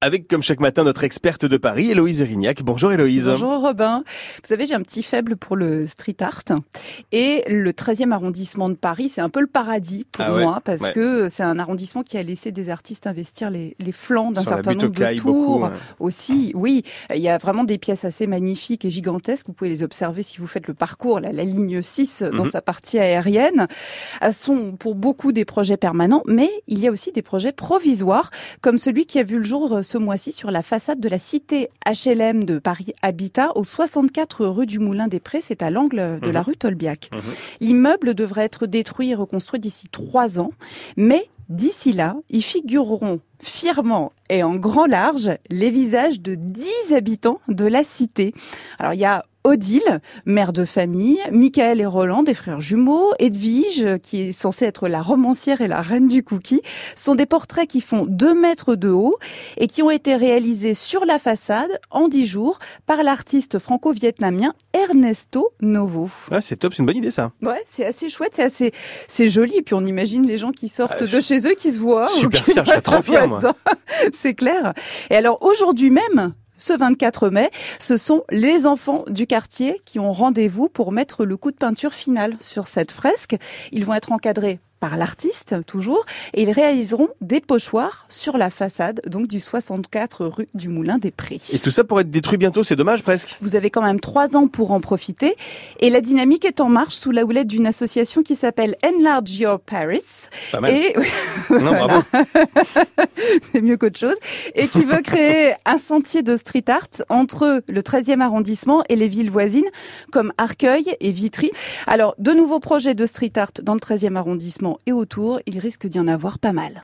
Avec 0.00 0.28
comme 0.28 0.42
chaque 0.44 0.60
matin 0.60 0.84
notre 0.84 1.02
experte 1.02 1.44
de 1.44 1.56
Paris, 1.56 1.90
Héloïse 1.90 2.20
Erignac. 2.22 2.62
Bonjour 2.62 2.92
Héloïse. 2.92 3.26
Bonjour 3.26 3.60
Robin. 3.60 4.04
Vous 4.06 4.46
savez, 4.46 4.64
j'ai 4.64 4.74
un 4.74 4.82
petit 4.82 5.02
faible 5.02 5.34
pour 5.36 5.56
le 5.56 5.88
street 5.88 6.14
art. 6.20 6.44
Et 7.10 7.42
le 7.48 7.72
13e 7.72 8.12
arrondissement 8.12 8.68
de 8.68 8.76
Paris, 8.76 9.08
c'est 9.08 9.20
un 9.20 9.28
peu 9.28 9.40
le 9.40 9.48
paradis 9.48 10.06
pour 10.12 10.24
Ah 10.24 10.32
ouais, 10.36 10.44
moi, 10.44 10.60
parce 10.64 10.82
ouais. 10.82 10.92
que 10.92 11.28
c'est 11.28 11.42
un 11.42 11.58
arrondissement 11.58 12.04
qui 12.04 12.16
a 12.16 12.22
laissé 12.22 12.52
des 12.52 12.70
artistes 12.70 13.08
investir 13.08 13.50
les, 13.50 13.74
les 13.80 13.90
flancs 13.90 14.30
d'un 14.30 14.44
certain 14.44 14.74
nombre 14.74 14.88
de 14.90 15.16
tours. 15.18 15.58
beaucoup. 15.62 15.74
Aussi, 15.98 16.52
oui, 16.54 16.84
il 17.12 17.20
y 17.20 17.28
a 17.28 17.36
vraiment 17.36 17.64
des 17.64 17.78
pièces 17.78 18.04
assez 18.04 18.28
magnifiques 18.28 18.84
et 18.84 18.90
gigantesques. 18.90 19.48
Vous 19.48 19.52
pouvez 19.52 19.70
les 19.70 19.82
observer 19.82 20.22
si 20.22 20.38
vous 20.38 20.46
faites 20.46 20.68
le 20.68 20.74
parcours, 20.74 21.18
la, 21.18 21.32
la 21.32 21.42
ligne 21.42 21.82
6 21.82 22.22
dans 22.22 22.44
Mhm. 22.44 22.50
sa 22.52 22.62
partie 22.62 23.00
aérienne. 23.00 23.66
Elles 24.20 24.32
sont 24.32 24.76
pour 24.76 24.94
beaucoup 24.94 25.32
des 25.32 25.44
projets 25.44 25.76
permanents, 25.76 26.22
mais 26.28 26.50
il 26.68 26.78
y 26.78 26.86
a 26.86 26.92
aussi 26.92 27.10
des 27.10 27.22
projets 27.22 27.50
provisoires, 27.50 28.30
comme 28.60 28.78
celui 28.78 29.04
qui 29.04 29.18
a 29.18 29.24
vu 29.24 29.38
le 29.38 29.42
jour 29.44 29.72
euh, 29.72 29.82
ce 29.88 29.96
mois-ci 29.96 30.32
sur 30.32 30.50
la 30.50 30.62
façade 30.62 31.00
de 31.00 31.08
la 31.08 31.16
cité 31.16 31.70
HLM 31.86 32.44
de 32.44 32.58
Paris 32.58 32.92
Habitat, 33.00 33.56
au 33.56 33.64
64 33.64 34.44
rue 34.44 34.66
du 34.66 34.78
Moulin 34.80 35.08
des 35.08 35.18
Prés. 35.18 35.40
C'est 35.40 35.62
à 35.62 35.70
l'angle 35.70 36.20
de 36.20 36.28
la 36.30 36.40
Mhm. 36.40 36.44
rue 36.46 36.56
Tolbiac. 36.58 37.08
Mhm. 37.10 37.20
L'immeuble 37.60 38.14
devrait 38.14 38.44
être 38.44 38.66
détruit 38.66 39.10
et 39.10 39.14
reconstruit 39.14 39.60
d'ici 39.60 39.88
trois 39.90 40.38
ans, 40.40 40.50
mais 40.98 41.24
d'ici 41.48 41.94
là, 41.94 42.16
y 42.28 42.42
figureront 42.42 43.20
fièrement 43.42 44.12
et 44.30 44.42
en 44.42 44.56
grand 44.56 44.86
large 44.86 45.30
les 45.50 45.70
visages 45.70 46.20
de 46.20 46.34
10 46.34 46.94
habitants 46.94 47.40
de 47.48 47.66
la 47.66 47.84
cité. 47.84 48.34
Alors 48.78 48.94
il 48.94 49.00
y 49.00 49.04
a 49.04 49.24
Odile, 49.44 50.00
mère 50.26 50.52
de 50.52 50.64
famille, 50.66 51.18
Michael 51.32 51.80
et 51.80 51.86
Roland, 51.86 52.22
des 52.22 52.34
frères 52.34 52.60
jumeaux, 52.60 53.12
Edwige, 53.18 53.98
qui 54.02 54.22
est 54.22 54.32
censée 54.32 54.66
être 54.66 54.88
la 54.88 55.00
romancière 55.00 55.62
et 55.62 55.68
la 55.68 55.80
reine 55.80 56.08
du 56.08 56.22
cookie, 56.22 56.60
sont 56.94 57.14
des 57.14 57.24
portraits 57.24 57.66
qui 57.66 57.80
font 57.80 58.04
2 58.06 58.34
mètres 58.34 58.74
de 58.74 58.90
haut 58.90 59.16
et 59.56 59.66
qui 59.66 59.80
ont 59.82 59.90
été 59.90 60.16
réalisés 60.16 60.74
sur 60.74 61.06
la 61.06 61.18
façade 61.18 61.70
en 61.90 62.08
10 62.08 62.26
jours 62.26 62.58
par 62.86 63.02
l'artiste 63.02 63.58
franco-vietnamien 63.58 64.52
Ernesto 64.74 65.52
Novo. 65.62 66.10
Ah, 66.30 66.42
c'est 66.42 66.56
top, 66.56 66.74
c'est 66.74 66.80
une 66.80 66.86
bonne 66.86 66.96
idée 66.96 67.12
ça. 67.12 67.30
Ouais, 67.40 67.62
c'est 67.64 67.86
assez 67.86 68.10
chouette, 68.10 68.32
c'est 68.34 68.42
assez, 68.42 68.72
c'est 69.06 69.28
joli. 69.28 69.56
Et 69.56 69.62
puis 69.62 69.74
on 69.74 69.86
imagine 69.86 70.26
les 70.26 70.36
gens 70.36 70.50
qui 70.50 70.68
sortent 70.68 71.04
de 71.04 71.20
chez 71.20 71.46
eux, 71.46 71.54
qui 71.54 71.72
se 71.72 71.78
voient. 71.78 72.08
super 72.08 72.40
ou 72.40 72.44
qui 72.44 72.52
fier, 72.52 72.64
je 72.64 72.70
serais 72.70 72.82
trop 72.82 73.02
fier, 73.02 73.27
c'est 74.12 74.34
clair. 74.34 74.74
Et 75.10 75.16
alors 75.16 75.42
aujourd'hui 75.42 75.90
même. 75.90 76.34
Ce 76.60 76.72
24 76.72 77.28
mai, 77.28 77.50
ce 77.78 77.96
sont 77.96 78.24
les 78.30 78.66
enfants 78.66 79.04
du 79.08 79.28
quartier 79.28 79.80
qui 79.84 80.00
ont 80.00 80.10
rendez-vous 80.10 80.68
pour 80.68 80.90
mettre 80.90 81.24
le 81.24 81.36
coup 81.36 81.52
de 81.52 81.56
peinture 81.56 81.94
final 81.94 82.36
sur 82.40 82.66
cette 82.66 82.90
fresque. 82.90 83.36
Ils 83.70 83.84
vont 83.84 83.94
être 83.94 84.10
encadrés 84.10 84.58
par 84.80 84.96
l'artiste, 84.96 85.56
toujours, 85.66 86.04
et 86.34 86.42
ils 86.42 86.50
réaliseront 86.50 87.08
des 87.20 87.40
pochoirs 87.40 88.06
sur 88.08 88.36
la 88.36 88.50
façade, 88.50 89.00
donc 89.06 89.26
du 89.26 89.40
64 89.40 90.26
rue 90.26 90.46
du 90.54 90.68
Moulin 90.68 90.98
des 90.98 91.10
Prés. 91.10 91.40
Et 91.52 91.58
tout 91.58 91.70
ça 91.70 91.84
pour 91.84 92.00
être 92.00 92.10
détruit 92.10 92.38
bientôt, 92.38 92.64
c'est 92.64 92.76
dommage 92.76 93.02
presque. 93.02 93.36
Vous 93.40 93.56
avez 93.56 93.70
quand 93.70 93.82
même 93.82 94.00
trois 94.00 94.36
ans 94.36 94.46
pour 94.46 94.72
en 94.72 94.80
profiter. 94.80 95.36
Et 95.80 95.90
la 95.90 96.00
dynamique 96.00 96.44
est 96.44 96.60
en 96.60 96.68
marche 96.68 96.94
sous 96.94 97.10
la 97.10 97.24
houlette 97.24 97.48
d'une 97.48 97.66
association 97.66 98.22
qui 98.22 98.36
s'appelle 98.36 98.76
Enlarge 98.84 99.32
Your 99.32 99.60
Paris. 99.60 100.02
Pas 100.52 100.60
mal. 100.60 100.74
Et 100.74 100.94
Non, 101.50 101.72
bravo. 101.72 102.02
c'est 103.52 103.60
mieux 103.60 103.76
qu'autre 103.76 103.98
chose. 103.98 104.16
Et 104.54 104.68
qui 104.68 104.84
veut 104.84 105.02
créer 105.02 105.54
un 105.64 105.78
sentier 105.78 106.22
de 106.22 106.36
street 106.36 106.64
art 106.68 106.88
entre 107.08 107.62
le 107.66 107.80
13e 107.80 108.20
arrondissement 108.20 108.84
et 108.88 108.96
les 108.96 109.08
villes 109.08 109.30
voisines, 109.30 109.68
comme 110.10 110.32
Arcueil 110.38 110.96
et 111.00 111.12
Vitry. 111.12 111.50
Alors, 111.86 112.14
de 112.18 112.32
nouveaux 112.32 112.60
projets 112.60 112.94
de 112.94 113.06
street 113.06 113.32
art 113.36 113.52
dans 113.62 113.74
le 113.74 113.80
13e 113.80 114.16
arrondissement 114.16 114.67
et 114.86 114.92
autour, 114.92 115.40
il 115.46 115.58
risque 115.58 115.86
d'y 115.86 115.98
en 116.00 116.08
avoir 116.08 116.38
pas 116.38 116.52
mal. 116.52 116.74